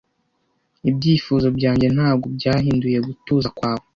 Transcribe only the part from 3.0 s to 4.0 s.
gutuza kwawe